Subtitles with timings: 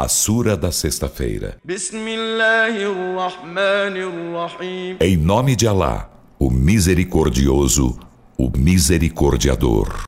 [0.00, 1.58] A Sura da Sexta-feira.
[4.98, 8.00] Em nome de Alá, o Misericordioso,
[8.38, 10.04] o Misericordiador.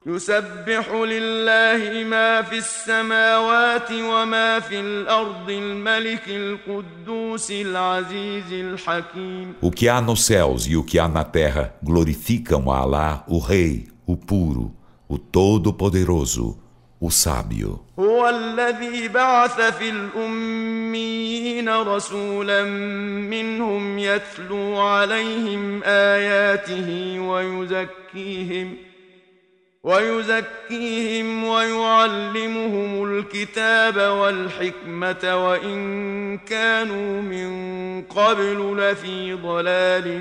[9.61, 13.39] O que há nos céus e o que há na terra glorificam a Alá, o
[13.39, 14.75] Rei, o puro,
[15.07, 16.62] o Todo-Poderoso,
[17.03, 17.81] o sábio.
[17.99, 22.65] هو الذي بعث في الأميين رسولا
[23.31, 28.77] منهم يتلو عليهم آياته ويزكيهم
[29.83, 37.51] ويزكيهم ويعلمهم الكتاب والحكمة وإن كانوا من
[38.03, 40.21] قبل لفي ضلال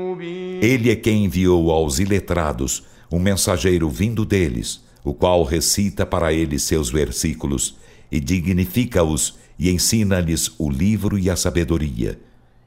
[0.00, 6.34] مبين Ele é quem enviou aos iletrados um mensageiro vindo deles o qual recita para
[6.34, 7.76] eles seus versículos
[8.12, 12.20] e dignifica-os e ensina-lhes o livro e a sabedoria.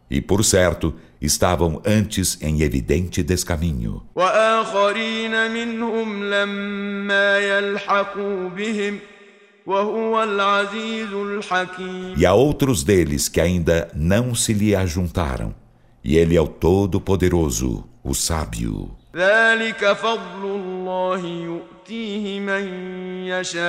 [0.10, 4.02] E, por certo, estavam antes em evidente descaminho.
[12.18, 15.54] E há outros deles que ainda não se lhe ajuntaram.
[16.04, 19.01] E ele é o Todo-Poderoso, o Sábio.
[19.16, 22.64] ذلك فضل الله يؤتيه من
[23.28, 23.62] يشاء.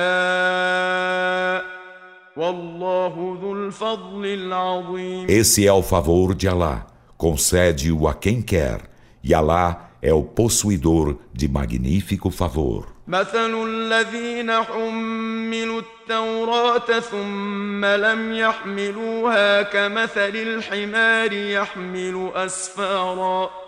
[2.37, 5.27] والله ذو الفضل العظيم.
[5.27, 8.81] Esse é o favor de Alá, concede-o a quem quer,
[9.23, 12.87] e Alá é o possuidor de magnífico favor.
[13.07, 23.62] مثل الذين حملوا التوراة ثم لم يحملوها كمثل الحمار يحمل أسفاراً.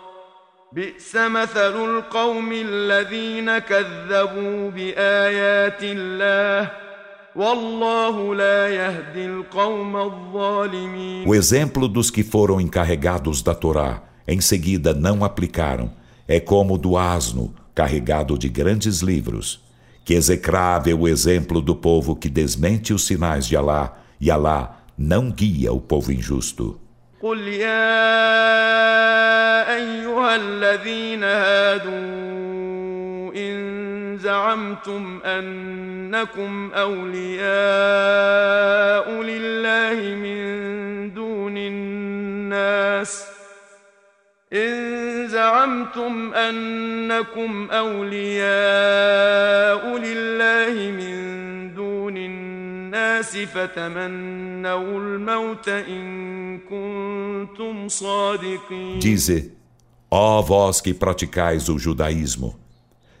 [0.73, 6.71] بئس مثل القوم الذين كذبوا بآيات الله
[7.35, 14.93] والله لا يهدي القوم الظالمين O exemplo dos que foram encarregados da Torá, em seguida
[14.93, 15.91] não aplicaram,
[16.27, 19.61] é como do asno carregado de grandes livros.
[20.05, 25.29] Que execrável o exemplo do povo que desmente os sinais de Alá, e Alá não
[25.29, 26.79] guia o povo injusto.
[27.22, 27.96] قل يا
[29.74, 32.16] ايها الذين هادوا
[33.36, 37.46] ان زعمتم انكم اولياء
[39.22, 43.26] لله من دون الناس
[44.52, 48.56] إن زعمتم أنكم أولياء
[49.98, 51.45] لله من
[52.95, 59.51] الناس الناس فتمنوا الموت إن كنتم صادقين Dize,
[60.09, 62.59] ó vós que praticais o judaísmo,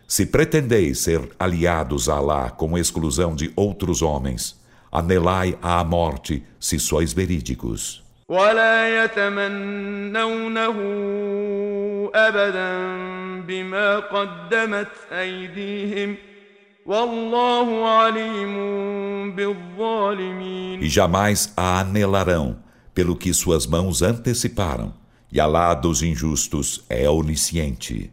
[0.07, 4.59] se pretendeis ser aliados a Allah com exclusão de outros homens,
[4.91, 8.01] anelai à morte se sois verídicos.
[8.29, 10.75] ولا يتمنونه
[12.15, 12.71] أبدا
[13.47, 16.15] بما قدمت أيديهم
[20.80, 22.58] E jamais a anelarão
[22.94, 24.94] pelo que suas mãos anteciparam.
[25.32, 28.12] E Alá dos injustos é onisciente.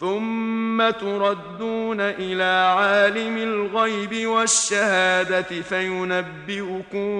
[0.00, 7.10] ثم تردون إلى عالم الغيب والشهادة فينبئكم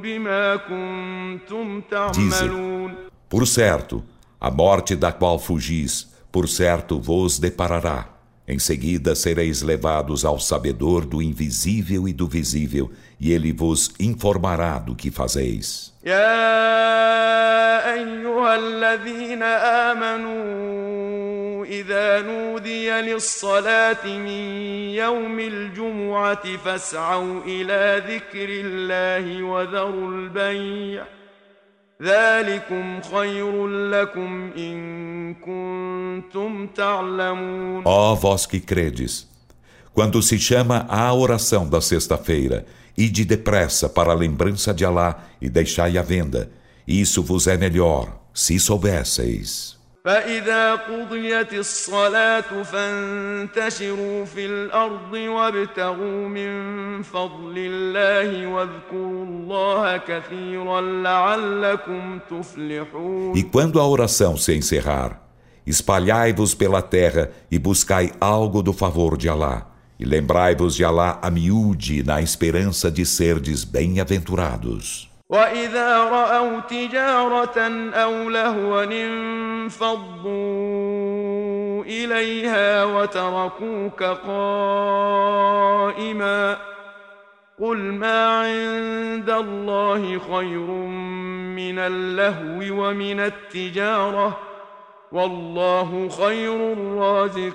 [0.00, 2.94] بما كنتم تعملون
[3.30, 4.02] Por certo,
[4.40, 8.08] a morte da qual fugis, por certo vos deparará.
[8.48, 12.90] Em seguida sereis levados ao sabedor do invisível e do visível,
[13.20, 15.90] e ele vos informará do que fazeis.
[16.04, 19.42] يا أيها الذين
[19.88, 21.23] آمنوا
[21.64, 24.38] إذا نودي للصلاة من
[24.94, 31.04] يوم الجمعة فاسعوا إلى ذكر الله وذروا البيع
[32.02, 39.28] ذلكم خير لكم إن كنتم تعلمون Ó vós que credes,
[39.92, 42.64] quando se chama à oração da sexta-feira,
[42.96, 46.50] ide depressa para a lembrança de Alá e deixai a venda.
[46.86, 49.78] Isso vos é melhor, se soubesseis.
[50.04, 56.52] فإذا قضيت الصلاة فانتشروا في الأرض وابتغوا من
[57.02, 65.20] فضل الله واذكروا الله كثيرا لعلكم تفلحون E quando a oração se encerrar,
[65.66, 69.66] espalhai-vos pela terra e buscai algo do favor de Alá.
[69.98, 75.10] E lembrai-vos de Alá a miúde na esperança de serdes bem-aventurados.
[75.30, 77.58] وإذا رأوا تجارة
[77.94, 78.84] أو لهوا
[79.64, 80.34] انفضوا
[81.84, 85.60] اليها وتركوك قائما
[87.60, 90.66] قل ما عند الله خير
[91.56, 94.50] من اللهو ومن التجاره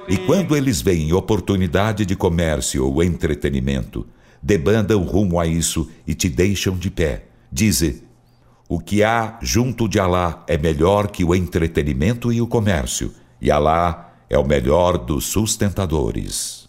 [0.09, 4.05] E quando eles veem oportunidade de comércio ou entretenimento,
[4.43, 7.23] debandam rumo a isso e te deixam de pé.
[7.49, 8.03] Dize:
[8.72, 13.50] o que há junto de Alá é melhor que o entretenimento e o comércio, e
[13.50, 16.59] Alá é o melhor dos sustentadores.